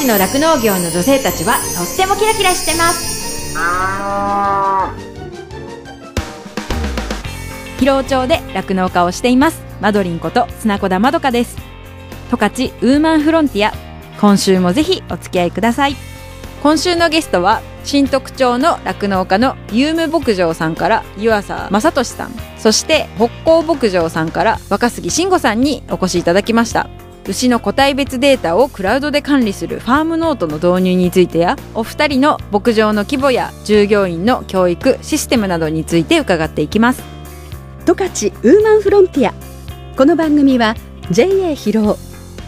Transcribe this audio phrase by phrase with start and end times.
[0.00, 3.54] 勝の酪農業の女性たちはとってもキラキラしてます。
[7.78, 9.62] 広尾町で酪農家をしています。
[9.80, 11.58] マドリンこと砂子田まどかです。
[12.30, 13.72] 十勝ウーマンフロンティア。
[14.20, 15.96] 今週もぜひお付き合いください。
[16.62, 22.32] 今週のゲストは新特徴の酪農家のユーム牧場さんから湯浅正俊さん。
[22.58, 26.88] そして北高牧場さんから若杉慎吾さんにお越しいただきました。
[27.26, 37.02] 牛の個体別データをクラウドで管理するファームノートの導入についてやお二人の牧場の規模や従業員の教育システムなどについて伺っていきます。
[37.86, 39.34] 十勝ウーマンフロンティア。
[39.96, 40.74] この番組は
[41.10, 41.96] JA 広尾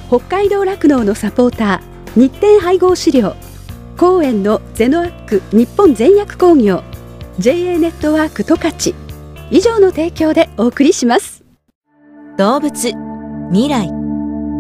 [0.09, 3.35] 北海道酪農のサポーター日展配合飼料
[3.97, 6.83] 公園のゼノアック日本全薬工業
[7.39, 8.95] JA ネットワーク十勝。
[9.51, 11.45] 以上の提供でお送りします。
[12.39, 12.93] 動物
[13.51, 14.02] 未来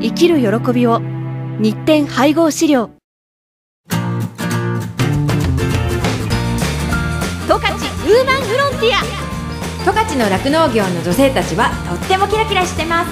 [0.00, 1.00] 生きる喜びを
[1.58, 2.90] 日展配合飼料。
[7.48, 9.18] 十勝ウーマンフロンティア。
[9.84, 13.10] 十勝の酪農業の女性たちはとってもキラキラしてます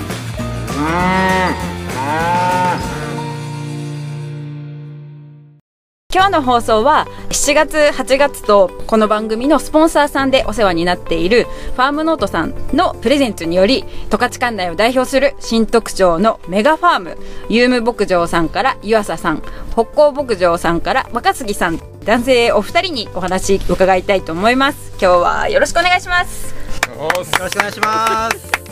[6.16, 17.18] 今日の放送は7月8月とこの番組のスポンサーさんでお世話になっているファームノートさんのプレゼンツにより十勝管内を代表する新特徴のメガファーム
[17.50, 19.42] ユーム牧場さんから湯浅さん
[19.72, 26.54] 北高牧場さんから若杉さん男性お二人にお話伺いたいと思います今日はよろしくお願いします
[26.96, 28.65] よろしくお願いします。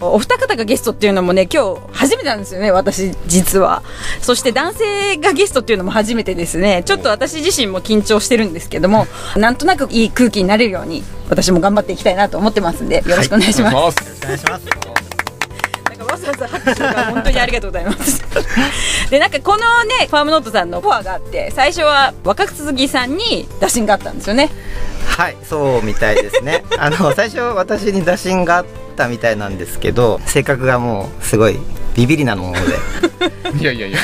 [0.00, 3.82] お二方がゲストっていうのもね今日初めてなんですよね私実は。
[4.20, 6.82] そして男性がゲストっていうのも初めてですね。
[6.84, 14.66] ちょっと私自身も緊張してるんですけどもなんとなくいい空気になれるように私も頑張っていきたいなと思ってますんでよろしくお願いします、おお願いします。
[14.66, 18.22] なんかわざわざ拍手が本当にありがとうございます。
[19.10, 24.50] でなんかこのねファームノートさんのフォアがあって最初は若杉さんに打診があったんですよね。
[25.06, 26.64] はい、そうみたいですね。
[26.78, 28.64] あの最初私に打診があっ
[28.98, 31.56] たみたいなんですけど、性格がもうすごい
[31.94, 32.58] ビビりなもので、
[33.58, 33.98] いやいやいや。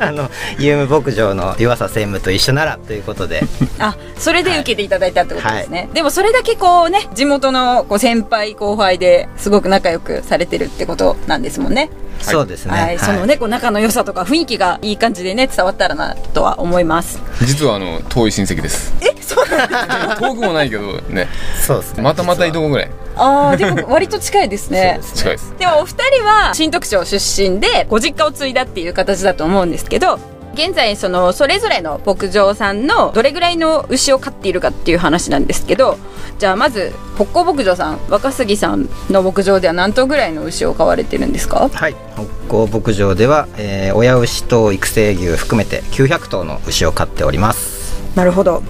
[0.00, 3.42] あのユーム牧場の湯浅専務と一緒ならということで、
[3.78, 11.90] あそれで受けていただいたってことですね、でもそれだけこうね地元のこう先輩後輩ですごく仲良くされてるってことなんですもんね。
[12.20, 12.72] そうですね。
[12.72, 17.20] はい、そのねこう仲の良さとか雰囲気がいい感じでね伝わったらなとは思います。
[17.42, 18.94] 実はあの遠い親戚です。
[19.02, 21.28] え、そうなん遠くもないけどね。
[21.66, 22.02] そうですね。
[22.02, 25.54] またまた移動ぐらいあーでも割と近いですね近いです。
[25.58, 30.18] でもお二人は新特徴出身でご実家を継いだっていう形だと思うんですけど
[30.54, 35.96] 現在そのそれぞれの牧場さんのどれぐらいの牛を飼っているかっていう話なんですけど
[36.38, 41.68] じゃあまず北高牧場さん若杉さんの牧場では何頭ぐらいの牛を飼われてるんですか？
[41.72, 47.94] はい、北高牧場では、えー親牛と育成牛含めて900頭の牛を飼っております。
[48.16, 48.62] なるほど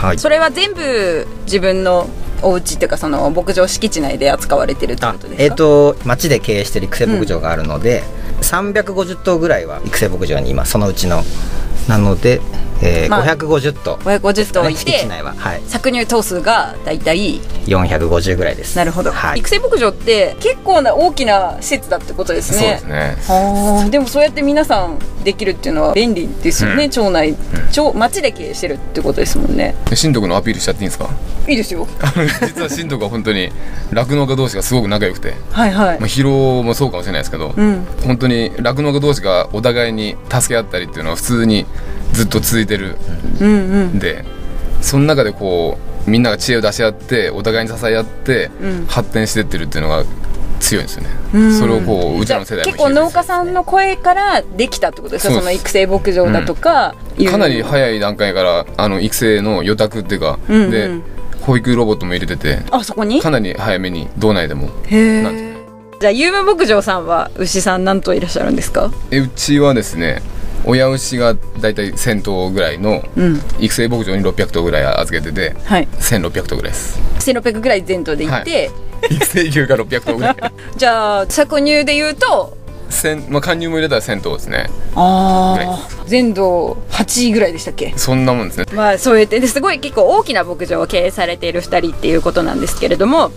[0.00, 0.18] はい。
[0.18, 2.08] それは全部自分の
[2.40, 5.42] お家っていうかその牧場敷地内で扱われてるってあことですか？
[5.44, 8.04] えっ、と町で経営してる育成牧場があるので、
[8.42, 11.22] 350頭ぐらいは育成牧場に今そのうちの
[11.88, 12.40] なので、
[12.82, 15.60] えーまあ550頭550頭いて敷地内ははい。
[15.62, 18.76] 搾乳頭数がだいたい450ぐらいです。
[18.76, 19.40] なるほど、はい。
[19.40, 23.16] 育成牧場って結構な大きな施設だってことですそうでね。
[23.20, 23.32] す
[23.84, 23.90] ね。
[23.90, 26.90] でもそうやって皆さんできるっていうのは便利ですよね、うん。
[26.90, 27.34] 町内、
[27.72, 29.74] 町町で経営してるってことですもんね。
[29.90, 31.08] で新徳のアピールしちゃっていいんですか？
[31.48, 31.88] いいですよ。
[32.46, 33.50] 実は新徳は本当に
[33.90, 35.98] 酪農家同士がすごく仲良くて、はいはい。
[35.98, 37.86] まあ疲労もそうかもしれないですけど、うん。
[38.06, 41.64] 本当に酪農家同士がお互いに助け合ったりっていうのは普通に
[42.12, 42.96] ずっと続いてる
[43.40, 43.52] うんう
[43.84, 43.98] ん。
[43.98, 44.24] で
[44.82, 48.86] その中でこうみんなが知恵を出し合ってお互いに支え合ってうん。
[48.86, 50.04] 発展してってるっていうのが
[50.60, 51.58] 強いんですよね、うん。
[51.58, 55.34] それをこううちの世代も結構農家さんの声からできたってことですか？
[55.34, 57.30] その育成牧場だとか、いう。
[57.30, 60.70] かなり早い段階からあの育成の予託っていうか、うんうん。
[60.72, 60.90] で
[61.48, 63.20] 保育ロボットも入れててあそこに？
[63.22, 64.68] かなり早めに道内でも。
[64.86, 65.42] へなんです。
[65.44, 65.58] ね
[66.00, 68.90] じゃあ有無牧場さんは牛さん何頭いらっしゃるんですか？
[69.10, 70.22] えうちはですね
[70.64, 73.40] 親牛がだいたい1000頭ぐらいのうん。
[73.58, 75.88] 育成牧場に600頭ぐらい預けててはい。
[75.98, 77.00] 1600頭ぐらいです。
[77.30, 78.70] 1600ぐらい全頭でいて、
[79.10, 80.36] 育成牛が600頭ぐらい。
[80.76, 82.57] じゃあ搾乳で言うと
[82.90, 84.70] せんまあ、加入も入れたら銭湯ですね。
[84.94, 87.92] ああ全道8位ぐらいでしたっけ？
[87.96, 88.66] そんなもんですね。
[88.74, 89.40] まあそうやって。
[89.40, 93.30] ですごい結構大きな牧場を経営されている2人っていうことなんですけれども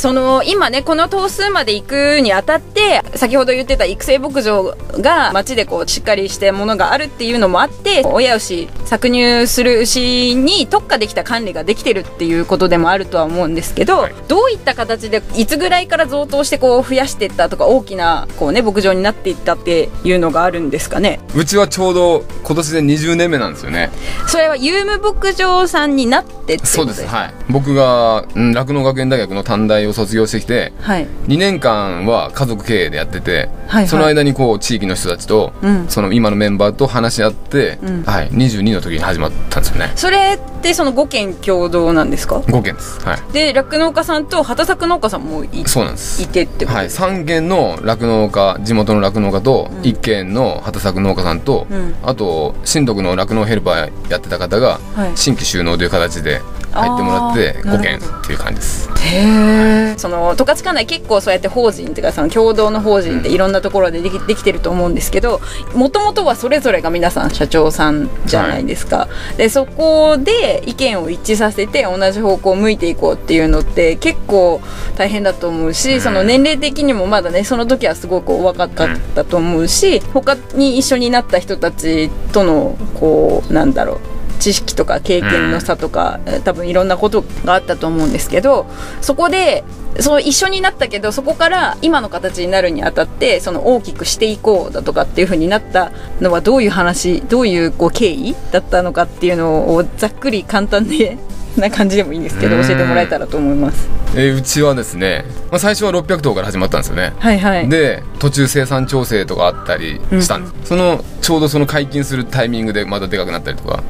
[0.00, 14.14] その今ねこの頭数まで行くにあたって先ほど言ってた育成牧場が町でこうしっかりしたものがあるっていうのもあって親牛搾乳する牛に特化できた管理ができてるっていうことでもあるとは思うんですけど、はい。
[14.26, 21.20] どういった形でいつぐらいから増頭してこう増やしていったとか大きなこうね牧場になっていったっていうのがあるんですかね？
[21.36, 23.90] うちはちょうど今年で20年目なんですよね。
[24.26, 27.06] それは有無牧場さんになってってことそうです。
[27.06, 27.34] はい。
[27.50, 31.06] 僕がうん酪農、学園大学の短大を卒業してきてはい。
[31.26, 35.88] 2年間は家族経営でやってて、はいその間にこう地域の人たちと、うん。
[35.88, 38.02] その今のメンバーと話し合って、うん。
[38.02, 39.92] はい、22の時に始まったんですよね。
[39.96, 43.00] それってその5軒共同なんですか？5軒です。
[43.00, 43.32] はい。
[43.32, 46.22] で酪農家さんと畑作農家さんもいそうなんです。
[46.22, 49.82] いてってことはい、ですか、3軒の酪農家地元の酪農家と、ん。
[49.82, 51.94] 1軒の畑作農家さんと、うん。
[52.02, 55.12] あと新徳の酪農ヘルパーやってた方が、はい。
[55.14, 56.40] 新規収納という形で
[56.72, 58.90] 入ってもらってあー5軒っていう感じです。
[59.00, 65.40] へえその十勝管内結構そうやって法人っていうかその共同の法人っていろんなところでできできてると思うんですけど
[65.74, 74.60] もともとはそれぞれが皆さん社長さんじゃないですか、でそこで意見を一致させて同じ方向を向いていこうっていうのって結構
[74.96, 76.00] 大変だと思うし、うん。
[76.00, 88.66] その年齢的にもまだねその時はすごくお若かったと思うし他に一緒になった人たちとのこうなんだろう知識とか経験の差とか、えー多分いろんなことがあったと思うんですけど
[89.02, 89.62] そこで
[89.98, 101.18] そう一緒になったけどそこから今の形になるにあたってその大きくしていこうだとかっていう風になったのはどういう話どういうこう経緯だったのかっていうのをざっくり簡単で
[101.56, 102.62] な感じでもいいんですけどうん。
[102.66, 103.88] 教えてもらえたらと思います。
[104.14, 107.12] えーうちはですね、まあ、最初は600頭から始まったんですよね。
[107.18, 107.68] はいはい。
[107.68, 113.82] で途中生産調整とかあったりしたんです、そのちょうどその解禁するタイミングでまたでかくなったりとか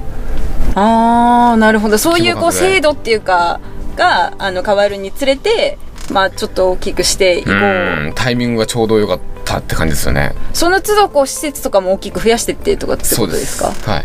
[0.74, 1.98] ああなるほど。
[1.98, 3.60] そういうこう制度っていうか
[3.96, 5.78] があの変わるにつれて
[6.10, 7.54] まあちょっと大きくしていこう。
[7.54, 10.34] うんタイミングがちょうど良かったって感じですよね。
[10.52, 13.56] その都度こう施設とかも大きく増やしてってとかってこそうでとです。
[13.56, 14.04] すかはい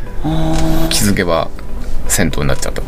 [0.90, 1.50] 気づけば
[2.08, 2.82] 銭湯になっちゃった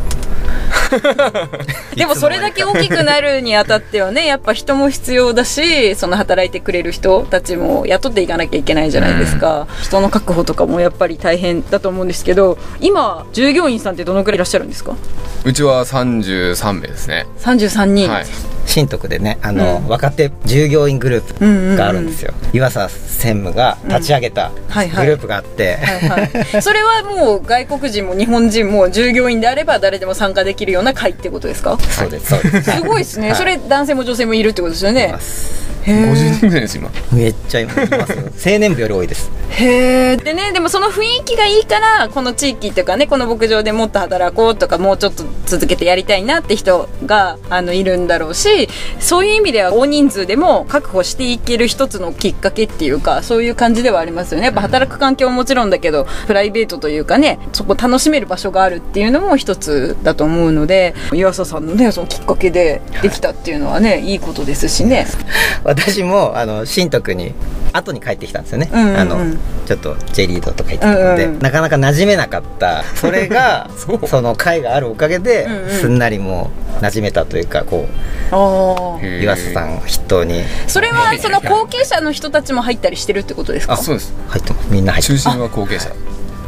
[1.94, 14.94] でもそれだけ大きくなるにあたってはねやっぱ人も必要だしその働いてくれる人たちも雇っていかなきゃいけないじゃないですか、人の確保とかもやっぱり大変だと思うんですけど今従業員さんってどのくらいいらっしゃるんですか？
[15.44, 17.26] うちは33名ですね。
[17.40, 18.26] 33人、はい
[18.68, 19.88] 新徳でねあの、うん。
[19.88, 21.70] 若手従業員グルーうんうんうん。
[21.72, 25.78] プがあるんですよ、岩佐専務が立ち上げたグループがあって、
[26.60, 31.76] それはもう外国人も日本人も従業員であれば誰でも参加できるような会ってことですか？
[31.80, 32.70] そうですそうです。
[32.70, 33.36] すごいですね、はい。
[33.36, 35.14] それ男性も女性もいるってことですよいね
[35.88, 36.90] 50人ぐらいです今。
[37.12, 37.86] めっちゃいますよ。
[38.54, 39.30] 青年部より多いです。
[39.50, 48.68] へえでねでもその雰囲気がいいからこの地域っていうかねこの牧場でもっと働こうとかもうちょっと続けてやりたいなって人があのいるんだろうし
[49.00, 54.46] そういう意味では大人数でも確保していける一つのきっかけっていうかそういう感じではありますよね。
[54.46, 65.06] やっぱ働く環境ももちろんだけどプライベートというかねそこ楽しめる場所があるっていうのも一つだと思うので岩佐さんのねそのきっかけでできたっていうのはねいいことですしね。
[65.78, 67.34] 私もあの新徳に
[67.72, 68.96] 後に帰ってきたんですよね、うんうんうん。
[68.96, 69.36] あの
[69.66, 71.38] ちょっと J リードとか行ってたので、うんうん。
[71.40, 72.82] なかなか馴染めなかった。
[72.94, 75.70] それが その会があるおかげで、うんうん。
[75.70, 76.50] すんなりも
[76.80, 77.86] う馴染めたというかこ
[78.32, 80.42] う岩佐さんを筆頭に。
[80.66, 83.74] それはその後継者の人たちも入ったりしてるってことですか？
[83.74, 84.12] あそうです。
[84.28, 84.66] 入ってます。
[84.70, 85.24] みんな入って中ます。
[85.28, 85.90] 心は後継者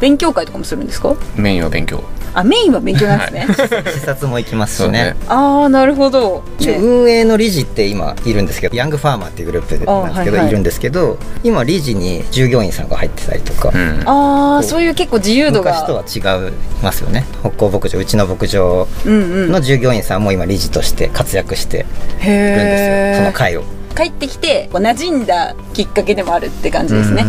[0.00, 1.14] 勉強会とかもするんですか？
[1.36, 2.02] メインは勉強。
[2.32, 5.16] あメインは勉強なんですね、視察も行きますしね。
[5.26, 10.48] ああなるほど、運営の理事って今いるんですけどヤングファーマーっていうグループでなんですけど、いはい。
[10.48, 14.08] いるんですけど今理事に従業員さんが入ってたりとか、うん。
[14.08, 15.72] ああそういう結構自由度が。
[15.72, 16.52] 昔とは違い
[16.84, 17.26] ますよね。
[17.40, 21.88] 北高牧場うちの牧場の従業員さんも今理事として活躍してるん
[22.20, 23.64] ですよ、その会を。
[23.96, 27.24] 帰ってきて馴染んだきっかけでもあるって感じですね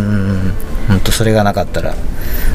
[0.92, 1.96] 本当それがなかったら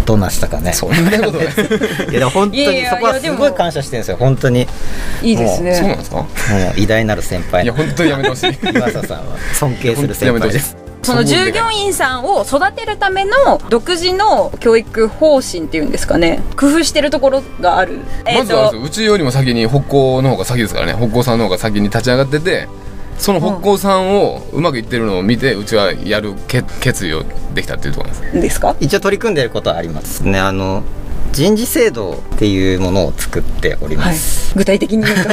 [0.05, 0.73] どうなってたかね。
[0.75, 1.47] そんなことない
[2.11, 4.67] いやでも本当いやいやにそこはすごい感謝してるんですよ本当に。
[5.23, 5.75] いいですね。
[5.75, 6.17] そうなんですか？
[6.17, 6.23] も
[6.77, 7.65] う偉大なる先輩。
[7.65, 8.59] いや本当にやめてほしい。
[8.63, 9.25] 岩佐さんは
[9.55, 10.77] 尊敬する先輩です。
[11.03, 16.41] その従業員さんを育てるための独自の教育方針っていうんですかね。
[16.57, 18.01] 工夫してるところがある。
[18.37, 20.95] まずはうちよりも先に北高の方が先ですからね。
[20.99, 22.67] 北高さんの方が先に立ち上がってて
[23.19, 28.41] その北高さんをうまくいってるのを見てうちはやるけ決意をできたっていうところなんです。
[28.41, 30.21] ですか一応取り組んでることはあります。
[30.27, 30.83] ねあの
[31.33, 35.31] 人事制度っていうものを作っております、具体的に言うと。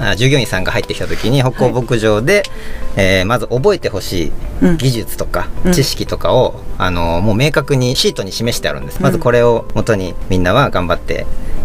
[0.02, 2.42] あ従業員さんが入ってきた時に北港牧場で、
[2.96, 5.72] えーまず覚えてほしいうん技術とかうん。
[5.72, 11.24] 知識とかを、あのもう明確にシートに示してあるんです、まずこれを元にみんなは頑張って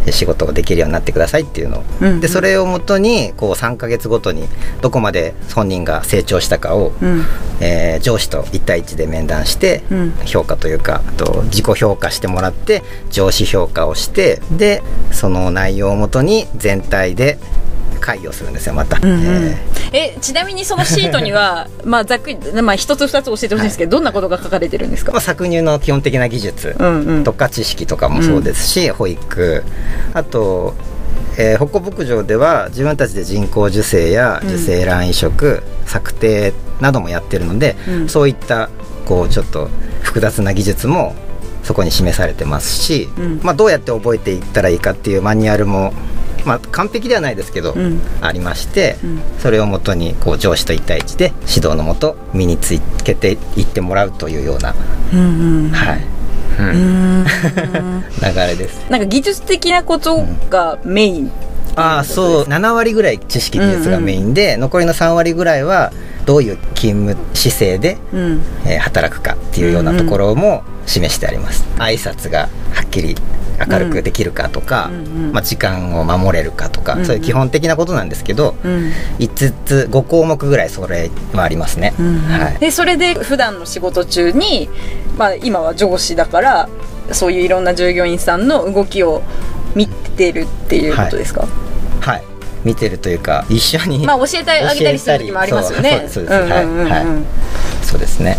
[0.10, 2.20] 仕事ができるようになってくださいっていうのを、うんうん。
[2.22, 4.48] でそれをもとにこう3ヶ月ごとに
[4.81, 7.24] どこまで本人が成長したかを、うん。
[7.60, 10.12] えー上司と1対1で面談して、うん。
[10.25, 14.81] 評価というかあと自己評価してもらって上司評価をしてで
[15.12, 17.38] その内容をもとに全体で
[18.01, 19.24] 会議をするんですよまた、んうん。
[19.93, 20.17] ええ。
[20.20, 25.12] ちなみにそのシートには まあざっくりまあ一つ二つ教えてほしいんですけど、どんなことが書かれてるんですか？
[25.12, 27.24] ーまあ、搾乳の基本的な技術うんうん。
[27.24, 29.63] とか知識とかもそうですし、保育。
[30.13, 30.74] あと、
[31.38, 38.10] えー北港牧場では自分たちで人工授精や受精卵移植、策定などもやってるので、うん。
[38.10, 38.70] そういった
[39.05, 39.70] こうちょっと
[40.01, 41.15] 複雑な技術も
[41.63, 43.39] そこに示されてますし、うん。
[43.43, 45.93] まあ、どうやって覚えていったらいいかっていうマニュアルも、
[46.45, 48.00] まあ、完璧ではないですけど、うん。
[48.21, 49.21] ありまして、ん。
[49.39, 54.75] それをもとにこう上司と1対1で指導のもと身につけていってもらうというような、
[55.13, 55.69] うんうん。
[55.69, 56.01] はい、
[56.60, 57.25] うん。
[58.21, 58.86] 流れです。
[58.89, 61.31] なんか技術的なことがメイン。
[61.75, 65.93] ああそう7割ぐらい知識技術がメインで、残りの3割ぐらいは
[66.25, 68.41] どういう勤務姿勢で、うん。
[68.65, 73.15] えー働くかっていうようなところも示してあります、挨拶がはっきり
[73.69, 74.89] 明るくできるかとか、
[75.31, 78.91] まあ、時間を守れるかとか、そういう基本的なことなんですけど、うん。
[79.19, 84.69] 5つ5項目ぐらいそれはありますね、うんはい、でそれで普段の仕事中に、
[85.17, 86.69] まあ、今は上司だから
[87.11, 89.21] そういういろんな従業員さんの動きを
[89.75, 91.47] 見てるっていうことですか、
[91.99, 92.23] はい、
[92.63, 96.07] 見てるというか一緒に、まあ教えてあげたりする時もありますよね。
[96.09, 96.45] そうそうです。
[96.45, 96.89] そうです、うんうんうんうん。
[96.89, 97.05] はい。
[97.05, 98.37] はいそうですね。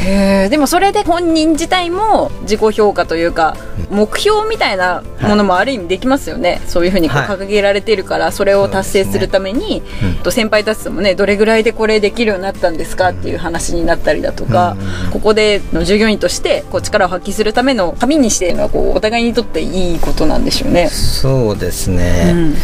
[0.00, 3.56] へえでもそれで本人自体も自己評価というか
[3.90, 20.88] 目標みたいなものもある意味できますよね、そういうふうに掲げられてるからそれを達成するために、うんと先輩たちともねどれぐらいでこれできるようになったんですかっていう話になったりだとか、うんここでの従業員としてこう力を発揮するための紙にしているのはこうお互いにとっていいことなんでしょうね。
[20.88, 22.54] そうですね、うん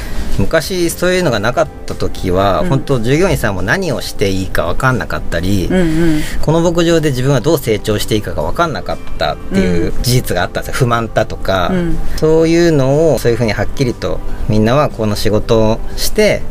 [0.40, 2.68] 昔そういうのがなかった時は、うん。
[2.68, 6.20] 本当従業員さんも何をしていいか分かんなかったり、うんうん。
[6.42, 10.78] この牧場で自分はどう成長していいかが分かんなかったっていう事実があったんですよ。
[10.78, 11.98] 不満だとか、うん。
[12.16, 16.42] そういうのをそういうふうにはっきりとみんなはこの仕事をして、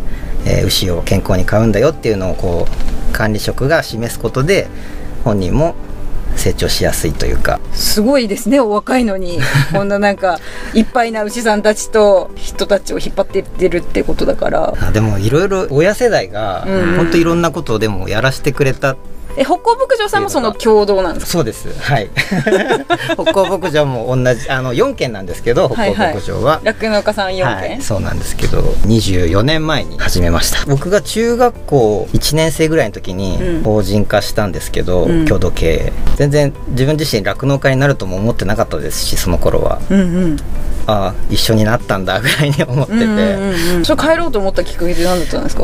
[0.46, 4.67] えー牛を健康に飼うんだよっていうのをこう管理職が示すことで
[5.25, 5.75] 本人も
[6.36, 7.59] 成長しやすいというか。
[7.74, 9.39] すごいですねお若いのに。
[9.74, 10.39] こんななんか
[10.74, 14.74] いっぱいな牛さんたちと人たちを引っ張っていってるってことだから。
[14.79, 16.95] あでもいろいろ親世代がうん。
[16.98, 18.95] 本当いろんなことをでもやらせてくれた
[19.39, 21.31] え北港牧場さんもその共同なんですか？
[21.31, 21.67] そうです。
[21.79, 22.10] はい。
[23.15, 30.65] 北港牧場も同じあの4軒なんですけど北港牧場は、酪農家さん4軒、はい、そうなんですけど24年前に始めました。
[30.67, 33.63] 僕が中学校1年生ぐらいの時にうん。
[33.63, 35.25] 法人化したんですけど、うん。
[35.25, 35.93] 共同経営。
[36.17, 39.79] 全然自分自身酪農家になるとも思ってなかったですしその頃は。
[39.89, 40.38] うんうん。
[40.88, 43.86] ああ一緒になったんだぐらいに思ってて、うんうんうん。
[43.86, 45.63] それ帰ろうと思ったきっかけって何だったんですか？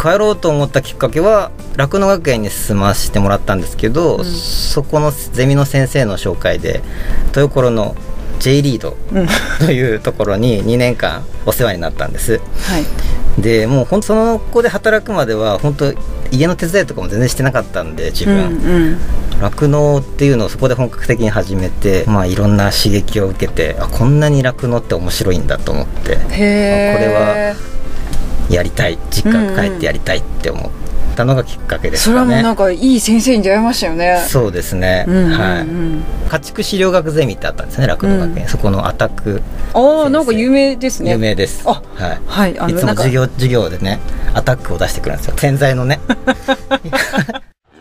[0.00, 4.24] 帰ろうと思ったきっかけは酪農学園に進ませてもらったんですけど、うん。
[4.24, 6.82] そこのゼミの先生の紹介で
[7.28, 7.96] 豊頃の
[8.38, 9.26] J リードうん。
[9.26, 12.40] はというところに2年間お世話になったんです。
[12.78, 13.42] い。
[13.42, 15.94] でもうほんとその子で働くまでは本当
[16.30, 18.98] 家の手伝いとかも全然してなかったんで自うん分
[19.40, 26.14] 酪農、っていうのをそこで本格的に始めてまあいろんな刺激を受けてあこんなに酪農って面白いんだと思って。
[26.14, 27.67] うん、へえ
[28.50, 30.70] やりたい実家帰ってやりたいって思っ
[31.16, 34.24] たのがきっかけですそれはもうなんかいい先生に出会いましたよね。
[34.28, 35.32] そうですね、うんうんうん。
[35.32, 36.30] はい。
[36.30, 39.42] 家畜飼料学ゼミってあったんですね酪農学園、うんそこのアタック
[39.74, 41.10] ああなんか有名ですね。
[41.12, 42.20] 有名です、あはい。
[42.26, 43.02] はいあいつものなんか。
[43.02, 43.98] 授業授業でね
[44.34, 45.36] アタックを出してくるんですよ。
[45.36, 46.00] 洗剤のね。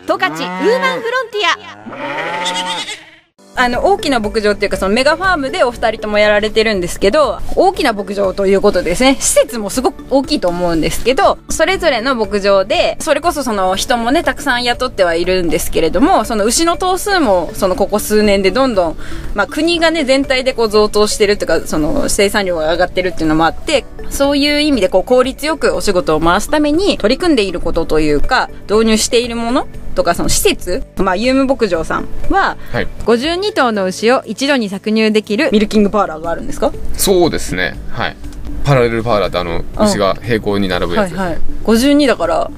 [0.07, 3.16] 十勝ウーマンフロンティ
[3.57, 9.17] あの大きな牧場っていうかそのメガファームでお二人ともやられてるんですけど大きな牧場ということですね。
[9.19, 18.97] 施設もすごく大きいと思うんですけどそれぞれの牧場でそれこそその人もねたくさん雇ってはいるんですけれどもその牛の頭数もそのここ数年でどんどん、
[19.33, 29.67] まあ、国がね全体でこう増頭してるっていうかその生産量が上がってるっていうのもあってそういう意味でこう効率よくお仕事を回すために取り組んでいることというか導入しているもの
[29.97, 32.87] とかその施設、まあ、ユーム牧場さんははい。
[33.05, 36.71] 52頭の牛を一度に搾乳できるミルキングパーラーがあるんですか？
[36.93, 37.75] そうですね。
[37.89, 38.15] はい。
[38.63, 41.15] パラレルパーラーってあの牛が平行に並ぶやつ。
[41.15, 41.39] はいはい。
[41.63, 42.51] 52だから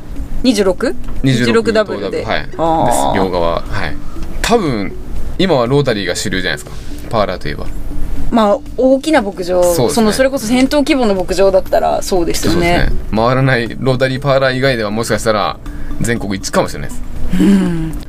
[0.43, 2.25] 26?26 26ダブルで。
[2.25, 2.45] はい。
[2.45, 2.57] です。
[2.57, 3.61] 両側。
[3.61, 3.95] はい。
[4.41, 4.91] 多分
[5.37, 6.75] 今はロータリーが主流じゃないですか。
[7.09, 7.67] パーラーといえば。
[8.31, 10.03] まあ大きな牧場そね。
[10.03, 12.89] のそれこそ戦闘規模の牧場だったらそうですよね。
[12.89, 13.15] そうですね。
[13.15, 15.57] 回らないロータリーパーラー以外ではもしかしたら
[16.01, 17.01] 全国一かもしれないです、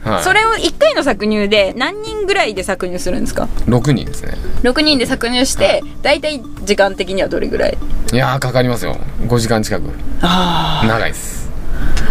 [0.03, 4.33] はい、それを1回の搾乳で何人ぐらいで搾乳するんですか？6人ですね。
[4.63, 7.79] 6人で搾乳して大体時間的にはどれぐらい？
[8.13, 8.97] いやーかかりますよ。
[9.23, 9.91] 5時間近く。
[10.23, 11.51] あ長いです。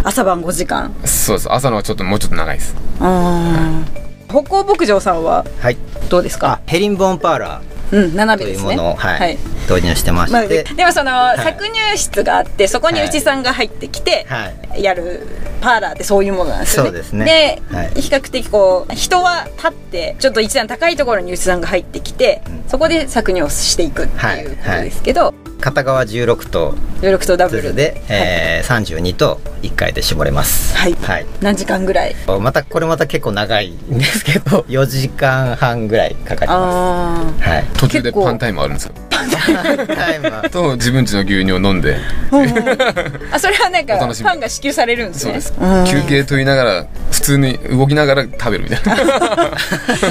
[0.04, 0.94] あ朝晩5時間？
[1.04, 1.52] そうです。
[1.52, 2.76] 朝のはちょっともうちょっと長いです。
[3.00, 3.84] あ
[4.30, 5.78] 歩行牧場さんははい。
[6.10, 6.54] どうですか？
[6.54, 8.74] あヘリンボーンパーラうんとめですね。
[8.74, 9.38] いうものを、はいはい。
[9.70, 11.38] 導入してままあ、して、でもその、い。
[11.38, 14.84] 搾乳室があってそこに牛さんが入ってきて、はい。
[14.84, 15.28] やる
[15.62, 16.90] パーラーってそういうものなんですよね。
[16.90, 17.62] そうですね。
[17.72, 17.90] で、はい。
[18.02, 22.64] 比較的こう人は立ってちょっと一段高いところに牛さんが入ってきて、うん。
[22.68, 27.74] そこで搾乳をしていくっていうことですけど、片側16と16とダブル。
[27.76, 30.76] で、えー32と1回で絞れます。
[30.78, 30.94] はい。
[30.94, 31.26] はい。
[31.42, 32.16] 何時間ぐらい？
[32.42, 37.64] またこれまた結構長いんですけど 4時間半ぐらいかかりまあすはい。
[37.78, 39.09] 途中でパンタイムあるんですよタイムは
[40.52, 41.98] と自分家の牛乳を飲んで。
[42.32, 45.40] ーあそれはなんかパンが支給されるんですね。
[45.88, 49.52] 休憩取りながら普通に動きながら食べるみたいな。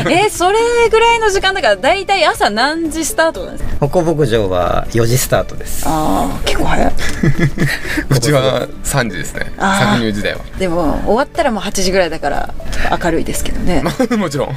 [0.11, 0.59] えそれ
[0.91, 3.87] ぐらいの時間だから大体朝何時スタートなんですか？
[3.87, 5.85] 歩行牧場は4時スタートです。
[5.87, 6.93] ああ結構早い。
[8.11, 9.53] うちは3時ですね。
[9.59, 10.41] 搾乳時代は。
[10.59, 12.55] でも終わったらもう8時ぐらいだから
[13.03, 13.83] 明るいですけどね。
[14.17, 14.57] もちろん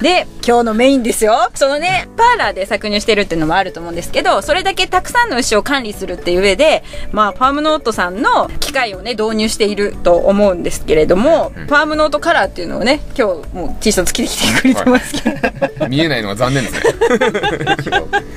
[0.00, 1.50] で今日のメインですよ。
[1.54, 16.80] そのねパーラーで搾乳してるっていうのもあると思うんですけどそれだけたくさんの牛を管理するっていう上でまあファームノートさんの機械をね導入していると思うんですけれども、ファームノートカラーっていうのをね今日もう T シャツ着てきてくれてますけど、見えないのが残念ですね。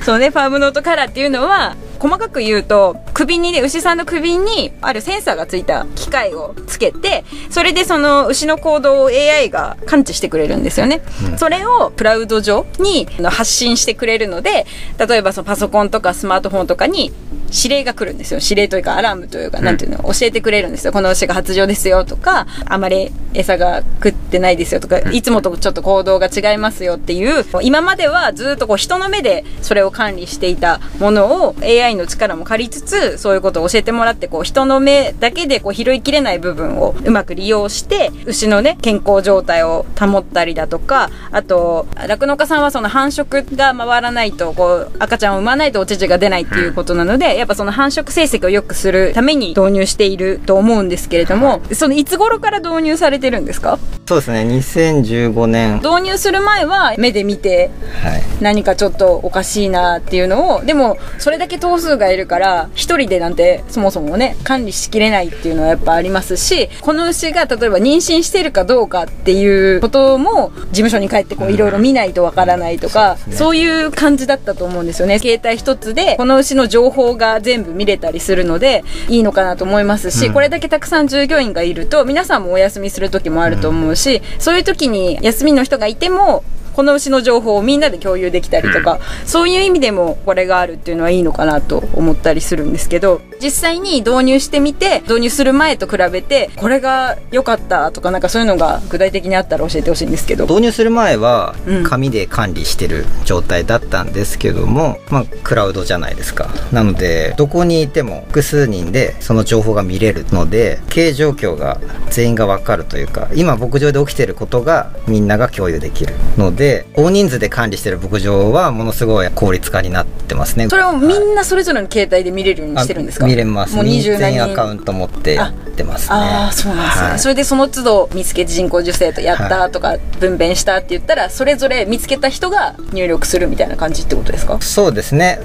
[0.02, 11.02] そうねファームノートカラーっていうのは細かく言うと首にね牛さんの首にあるセンサーがついた機械をつけてそれでその牛の行動を AI が感知してくれるんですよね、
[11.36, 14.66] それをクラウド上にあの発信してくれるので
[14.98, 17.12] 例えばそのパソコンとかスマートフォンとかに
[17.54, 18.40] 指令が来るんですよ。
[18.42, 20.92] 指令というかアラームというか、なんていうの教えてくれるんですよ。
[20.92, 53.78] この牛が発情ですよとかあまり餌が食ってないですよとかいつもとちょっと行動が違いますよっていう今まではずっとこう人の目でそれを管理していたものを AI の力も借りつつそういうことを教えてもらってこう人の目だけでこう拾いきれない部分をうまく利用して牛のね健康状態を保ったりだとかあと酪農家さんはその繁殖が回らないとこう赤ちゃんを産まないとお乳が出ないっていうことなのでやっぱその繁殖成績を良くするために導入していると思うんですけれどもそのいつ頃から導入されてるんですか？
[54.06, 55.76] そうですね2015年。
[55.76, 57.70] 導入する前は目で見て
[58.02, 58.22] はい。
[58.40, 73.36] 何かちょっとおかしいなっていうのをでもそれだけ頭数がいるから一人でなんてそもそもね管理しきれないっていうのはやっぱありますしこの牛が例えば妊娠してるかどうかっていうことも事務所に帰ってこういろいろ見ないとわからないとか、そうですね。
[73.36, 75.18] そういう感じだったと思うんですよね。
[75.18, 80.32] 携帯一つでこの牛の情報が全部見れたりするのでいいのかなと思いますし、うん。
[80.32, 100.44] これだけたくさん従業員がいると皆さんもお休みする時もあると思うし、そういう時に休みの人がいてもこの牛の情報をみんなで共有できたりとか、そういう意味でもこれがあるっていうのはいいのかなと思ったりするんですけど実際に導入してみて導入する前と比べてこれが良かったとかなんかそういうのが具体的にあったら教えてほしいんですけど。
[100.46, 101.84] 導入する前はうん。
[101.84, 106.50] 紙で管理してる状態だったんですけども、まあクラウドじゃないですか。
[106.72, 120.68] なのでどこにいても複数人でその情報が見れるので経営状況が全員が分かるというか今牧場で起きてることがみんなが共有できるので大人数で管理してる牧場はものすごい効率化になってますね。
[120.68, 123.26] それをみんなそれぞれの携帯で見れるようにしてるんですか？
[123.26, 123.76] あ見れます。
[123.76, 124.42] もう二十何人。
[124.42, 125.34] アカウント持って。
[125.34, 126.16] やってますね。
[126.16, 127.18] ああそうなんですね、はい。
[127.18, 134.60] それでその都度見つけて人工授精とやったとか分娩したって言ったらそれぞれ見つけた人が入力するみたいな感じってことですか？
[134.60, 135.40] そうですね。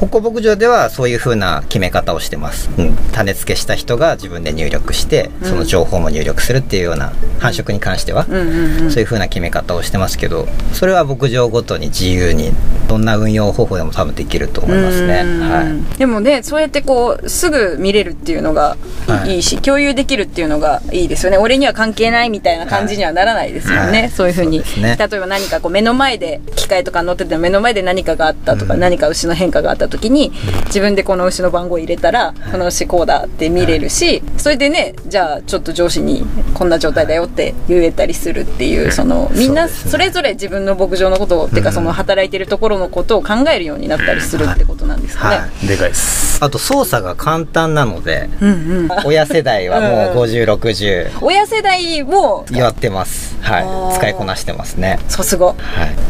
[0.00, 12.52] 歩行牧場ではそういう風な決め方をしてます、うん、種付けした人が自分で入力してその情報も入力するっていうような繁殖に関しては、うんうんうんそういう風な決め方をしてますけどそれは牧場ごとに自由に
[12.88, 15.22] どんな運用方法でも多分できると思いますね。
[15.24, 15.98] うんはい。
[15.98, 19.36] でもねそうやってこうすぐ見れるっていうのがはい。
[19.36, 21.36] いいし、共有できるっていうのがいいですよね。
[21.36, 24.10] 俺には関係ないみたいな感じにはならないですよね、はい。
[24.10, 24.62] そういうふうに。
[24.80, 24.96] ね。
[24.98, 28.80] 例えば何かこう目の前で機械とか乗ってて目の前で何かがあったとか、うん。
[28.80, 30.32] 何か牛の変化があった時に
[30.66, 45.36] 自分でこの牛の番号入れたら、この牛こうだって見れるし、それでねじゃあちょっと上司にこんな状態だよって言えたりするっていうそのみんなそれぞれ自分の牧場のことを、っていうかその働いてるところのことを考えるようになったりするってことなんですかね。
[45.36, 45.66] はい。
[45.66, 46.42] でかいです。
[46.42, 48.52] あと操作が簡単なのでうんう
[48.84, 48.88] ん。
[49.04, 53.36] 親世代代はもう5060親世代もやってます。
[53.42, 53.96] はい。
[53.96, 54.98] 使いこなしてますね。
[55.08, 55.46] さすが。
[55.46, 55.56] はい。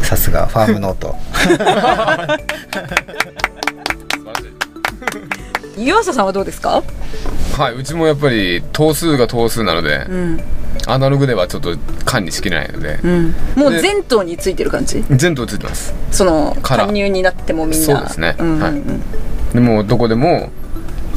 [0.05, 0.47] さすが。
[0.47, 1.15] ファームノート。
[5.77, 6.81] 湯浅さんはどうですか？
[7.57, 7.75] はい。
[7.75, 10.39] うちもやっぱり頭数が頭数なので、うん。
[10.87, 13.35] アナログではちょっと管理しきれないので、うん。
[13.55, 15.03] もうで全頭についてる感じ？
[15.11, 15.93] 全頭ついてます。
[16.11, 17.85] その加入になってもみんな。
[17.85, 18.35] そうですね。
[18.39, 18.61] うんうんうん。
[18.61, 18.81] はい
[19.53, 20.49] でもどこでも、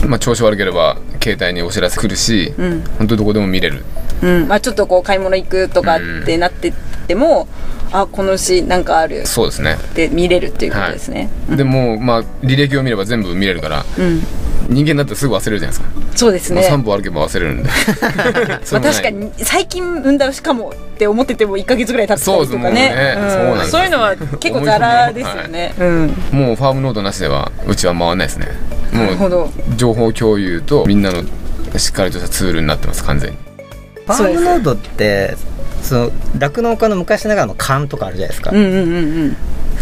[0.07, 2.85] まあ、調子悪ければ携帯にお知らせ来るし、うん。
[2.99, 3.85] 本当どこでも見れる。
[4.23, 4.49] うん。
[4.49, 6.73] まあ、ちょっとこう買い物行くとかってなってっ
[7.07, 7.49] ても、
[7.93, 9.27] あこの牛なんかある。
[9.27, 9.75] そうですね。
[9.75, 14.23] って見れるっていうことですね、でもまあ履歴を見れば全部見れるからうん。
[14.69, 16.61] 人間だってすぐ忘れるじゃないですか、そうですね。
[16.61, 17.71] もう3歩歩けば忘れるんで。
[18.65, 22.45] そ まあ、確かに最近産んだ牛かもって思ってても1か月ぐらい経ったりとかね。
[22.45, 23.63] そうですもうね。
[23.65, 23.69] うん。
[23.69, 26.07] そういうのは結構ザラですよね、うん。
[26.31, 28.47] もうファームノートなしではうちは回らないですね
[28.93, 29.51] もうなるほど。
[29.77, 31.23] 情報共有とみんなの
[31.79, 33.37] しっかりとしたツールになってます完全に。
[34.07, 35.37] ファームノートって
[35.83, 39.37] その酪農家の昔ながらの勘とかあるじゃないですか、うんうんうんうん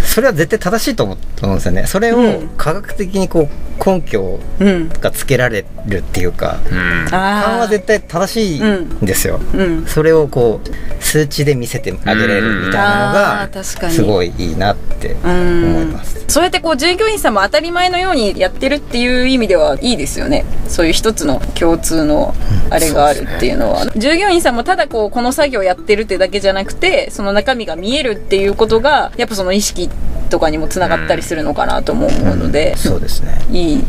[0.05, 1.87] それは絶対正しいと思うんですよね。
[1.87, 2.49] それをうん。
[2.57, 6.59] 科学的にこう根拠うんがつけられるっていうか。
[6.71, 7.07] うん。
[7.11, 9.87] は絶対正しいんですよ、うん。
[9.87, 16.19] それをこう数値で見せてあげれるみたいなのがすごいいいなって思います。
[16.29, 20.45] そうやってこう従業員さんも当たり前のようにやってるっていう意味ではいいですよね。
[20.69, 22.35] そういう一つの共通の
[22.71, 29.88] あれがあるっていうのは、従業員さんもただこうこの作業やってるってだけじゃなくてその中身が見えるっていうことがやっぱその意識
[30.29, 33.41] とかにもつながったりするのかなとも思うので、そうですね。
[33.51, 33.85] いいっ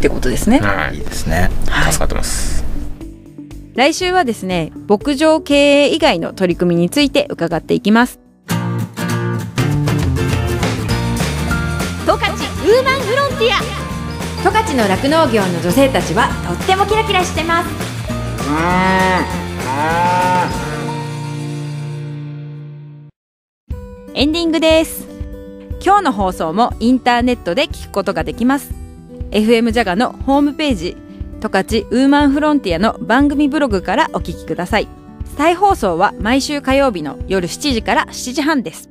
[0.00, 0.96] てことですね、はい。
[0.96, 1.50] いいですね。
[1.90, 2.64] 助かってます
[3.74, 8.18] 来週はですね牧場経営以外の取り組みについて伺っていきます。
[8.46, 8.56] 十
[12.12, 13.62] 勝ウーマンフロンティア。
[14.42, 17.68] 十勝の酪農業の女性たちはとってもキラキラしてます。
[24.14, 25.07] エンディングです
[25.84, 28.72] 今日の放送もインターネットで聞くことができます。
[29.30, 30.96] FM ジャガのホームページ
[31.40, 34.88] 十勝ウーマンフロンティアの番組ブログからお聞きください。
[35.36, 38.90] 再放送は毎週火曜日の夜7時から7時半です。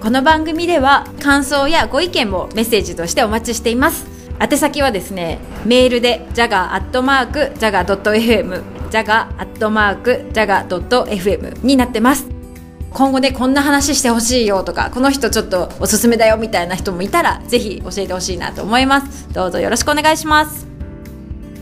[0.00, 4.06] この番組では感想やご意見もメッセージとしてお待ちしています。
[4.40, 12.37] 宛先はですねメールで jaga.jaga.fm jaga.jaga.fm になってます。
[12.92, 19.28] 今後でこんな話してほしいよとかこの人ちょっとおすすめだよみたいな人もいたらぜひ教えてほしいなと思います。
[19.32, 20.66] どうぞよろしくお願いします。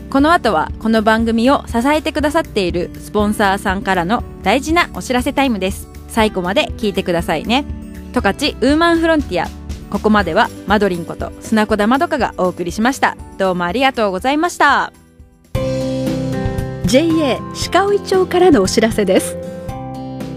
[0.09, 5.87] この後はこの番組を支えてくださっているスポンサーさんからの大事なお知らせタイムです。
[6.07, 7.65] 最後まで聞いてくださいね。
[8.13, 9.49] 十勝ウーマンフロンティア。
[9.91, 13.17] ここまではマドリンこと砂子田まどかがお送りしました。
[13.37, 14.93] どうもありがとうございました。
[16.85, 17.37] JA
[17.71, 19.46] 鹿追町からのお知らせです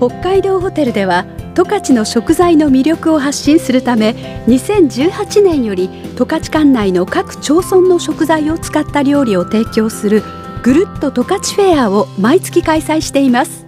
[0.01, 4.15] 北海道ホテルでは十勝の食材の魅力を発信するため
[4.47, 10.23] 2018年より十勝管内の各町村の食材を使った料理を提供する
[10.63, 13.67] ぐるっと十勝フェアを毎月開催しています。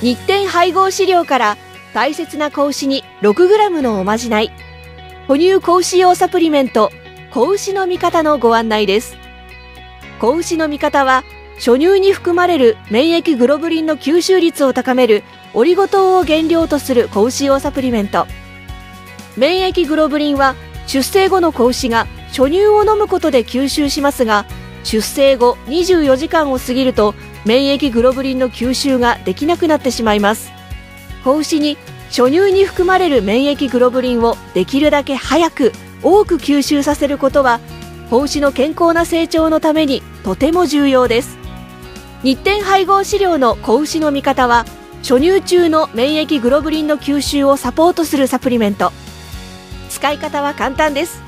[0.00, 1.56] 日展配合資料から
[1.92, 4.52] 大切な子牛に 6g のおまじない。
[5.26, 6.92] 哺乳子牛用サプリメント
[7.32, 9.16] 子牛の味方のご案内です。
[10.20, 11.24] 子牛の味方は
[11.56, 18.28] 初乳に含まれる免疫グロブリンの吸収率を高めるオリゴ糖を原料とする子牛用サプリメント。
[19.36, 20.54] 免疫グロブリンは
[20.86, 22.06] 出生後の子牛が
[22.38, 24.46] 初乳を飲むことで吸収しますが
[24.84, 30.52] 出生後24時間を過ぎると免疫グロブリンの吸収ができなくなってしまいます。
[31.24, 31.76] 子牛に
[32.10, 35.72] 初乳に含まれる免疫グロブリンをできるだけ早く
[36.04, 37.58] 多く吸収させることは
[38.08, 41.36] 子牛の健康な成長のためにとても重要です。
[42.22, 44.64] 日展配合飼料の子牛の味方は
[45.02, 48.92] 初乳中の免疫グロブリンの吸収をサポートするサプリメント。
[49.90, 51.27] 使い方は簡単です。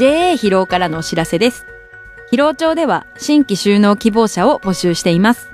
[0.00, 1.66] JA 疲労からのお知らせです。
[2.32, 5.50] 疲労町では新規収納希望者を募集しています。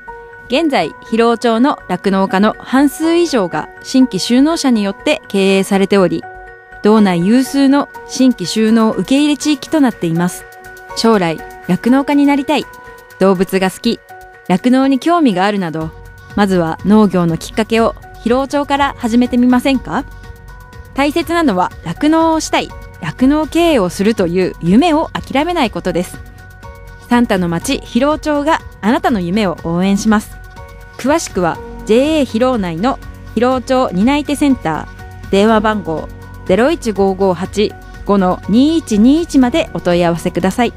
[0.47, 6.23] 現在、疲労町の酪農家の半数以上が新規収納者によって経営されており、
[6.85, 10.45] 道内有数の新規収納受け入れ地域となっています。
[10.95, 12.65] 将来、酪農家になりたい、
[13.19, 13.99] 動物が好き、
[14.47, 15.91] 酪農に興味があるなど、
[16.37, 20.05] まずは農業のきっかけを疲労町から始めてみませんか？
[20.95, 22.69] 大切なのは酪農をしたい
[23.01, 26.19] 酪農経営をするという夢を諦めないことです。
[27.09, 30.37] サンタの町広尾町があなたの夢を応援します。
[30.99, 32.99] 詳しくは JA 広尾内の
[33.35, 36.09] 広尾町担い手センター電話番号
[36.47, 40.73] 015585-2121までお問い合わせください。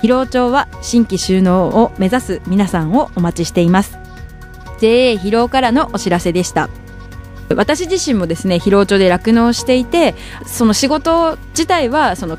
[0.00, 3.98] 広尾町は新規収納を目指す皆さんをお待ちしています。
[4.80, 6.68] JA 広尾からのお知らせでした。
[7.54, 10.14] 私自身もですね広尾町で酪農していて
[10.46, 12.38] その仕事自体はその